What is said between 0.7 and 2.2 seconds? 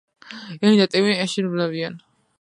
და ტიმი შინ ბრუნდებიან.